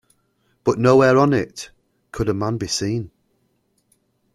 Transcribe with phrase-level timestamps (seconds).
[0.63, 1.69] But nowhere on it
[2.11, 3.11] could a man be seen.